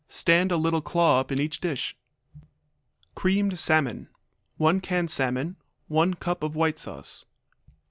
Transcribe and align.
Stand 0.09 0.51
a 0.51 0.57
little 0.57 0.81
claw 0.81 1.19
up 1.19 1.31
in 1.31 1.39
each 1.39 1.61
dish. 1.61 1.95
Creamed 3.13 3.59
Salmon 3.59 4.09
1 4.57 4.81
can 4.81 5.07
salmon. 5.07 5.57
1 5.89 6.15
cup 6.15 6.41
of 6.41 6.55
white 6.55 6.79
sauce. 6.79 7.25